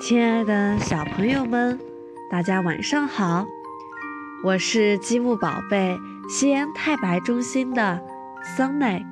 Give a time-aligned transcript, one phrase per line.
[0.00, 1.76] 亲爱的小朋友们，
[2.30, 3.44] 大家晚上好！
[4.44, 5.98] 我是积木宝贝
[6.30, 8.00] 西安太白中心的
[8.56, 9.04] 桑奈。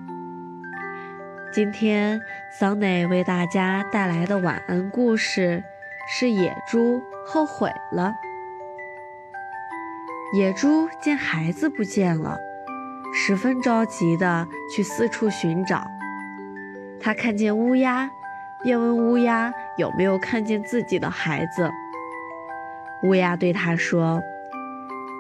[1.53, 2.21] 今天
[2.61, 5.65] 桑奈为大家带来的晚安故事
[6.09, 8.15] 是《野猪后悔了》。
[10.39, 12.39] 野猪见孩子不见了，
[13.13, 15.85] 十分着急地去四处寻找。
[17.01, 18.09] 他看见乌鸦。
[18.63, 21.71] 便问乌鸦有没有看见自己的孩子。
[23.03, 24.23] 乌鸦对他说：“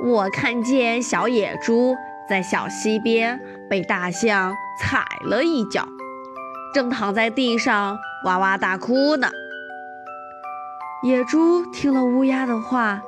[0.02, 1.95] 我看见小野猪
[2.29, 5.87] 在小溪边被大象踩了一脚，
[6.74, 9.29] 正躺在地上哇哇大哭呢。”
[11.04, 13.02] 野猪听了乌鸦的话，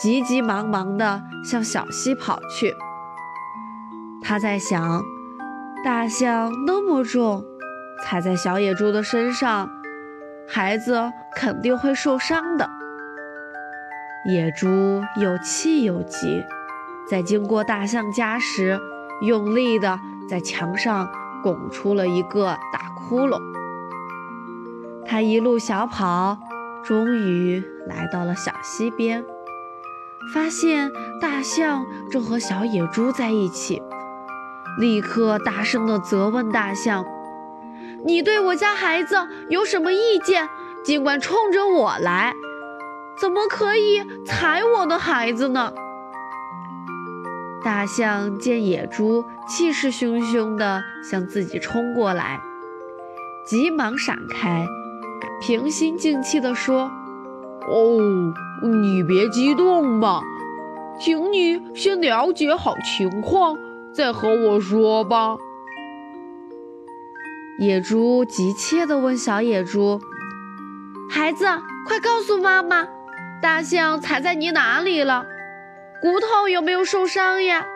[0.00, 2.74] 急急忙忙地向小溪跑去。
[4.22, 5.02] 他在想：
[5.82, 7.42] 大象那么重，
[8.04, 9.70] 踩在小野猪的身上。
[10.52, 12.68] 孩子肯定会受伤的。
[14.26, 16.44] 野猪又气又急，
[17.08, 18.78] 在经过大象家时，
[19.22, 19.98] 用力地
[20.28, 21.08] 在墙上
[21.40, 23.40] 拱出了一个大窟窿。
[25.06, 26.36] 他一路小跑，
[26.82, 29.24] 终于来到了小溪边，
[30.34, 33.80] 发现大象正和小野猪在一起，
[34.80, 37.04] 立刻大声地责问大象。
[38.04, 39.16] 你对我家孩子
[39.48, 40.48] 有什么意见？
[40.82, 42.34] 尽管冲着我来，
[43.20, 45.72] 怎么可以踩我的孩子呢？
[47.62, 52.40] 大象见野猪气势汹汹地向自己冲过来，
[53.46, 54.66] 急忙闪开，
[55.42, 56.90] 平心静气地说
[57.68, 60.22] ：“哦，你别激动嘛，
[60.98, 63.58] 请你先了解好情况，
[63.92, 65.36] 再和我说吧。”
[67.60, 70.00] 野猪急切地问小野猪
[71.12, 71.44] ：“孩子，
[71.86, 72.88] 快告诉妈妈，
[73.42, 75.26] 大象踩在你哪里了？
[76.00, 77.66] 骨头有没有受伤呀？”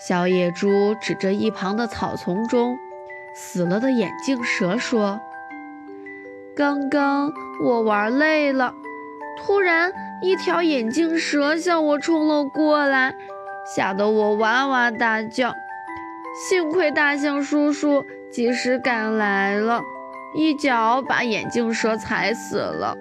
[0.00, 2.78] 小野猪指着一旁的草丛中
[3.34, 5.20] 死了的眼镜蛇说
[6.56, 7.30] ：“刚刚
[7.62, 8.72] 我玩累了，
[9.36, 9.92] 突然
[10.22, 13.14] 一条眼镜蛇向我冲了过来，
[13.76, 15.52] 吓得我哇哇大叫。”
[16.38, 19.82] 幸亏大象叔叔及时赶来了，
[20.36, 22.94] 一脚把眼镜蛇踩死了。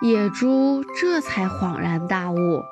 [0.00, 2.62] 野猪这才恍然大悟，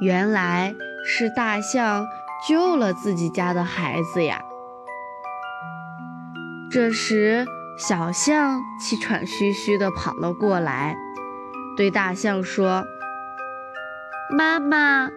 [0.00, 0.74] 原来
[1.06, 2.04] 是大象
[2.48, 4.40] 救了自己家的孩子呀。
[6.72, 7.46] 这时，
[7.78, 10.96] 小象气喘吁吁地跑了过来，
[11.76, 12.84] 对大象说
[14.36, 15.08] ：“妈妈，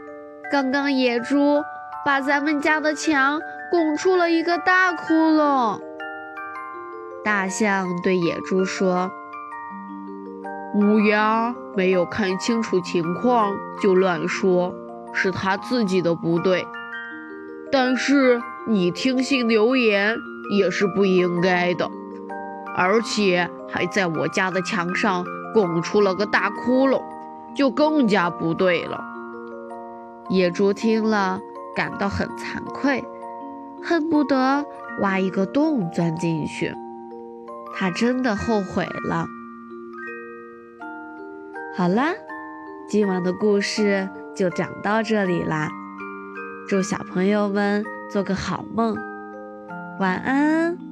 [0.51, 1.63] 刚刚野猪……”
[2.07, 5.78] 把咱们家的墙拱出了一个大窟窿。
[7.22, 9.12] 大象对野猪说
[10.73, 14.73] ：“乌鸦没有看清楚情况就乱说，
[15.12, 16.66] 是他自己的不对。
[17.73, 20.16] 但是你听信流言
[20.57, 21.91] 也是不应该的，
[22.73, 27.01] 而且还在我家的墙上拱出了个大窟窿，
[27.53, 29.03] 就更加不对了。”
[30.31, 31.41] 野猪听了。
[31.78, 33.04] 感到很惭愧，
[33.84, 34.66] 恨不得
[35.02, 36.74] 挖一个洞钻进去。
[37.76, 39.28] 他真的后悔了。
[41.76, 42.14] 好啦，
[42.90, 45.70] 今晚的故事就讲到这里啦。
[46.68, 48.98] 祝小朋友们做个好梦，
[50.00, 50.87] 晚安。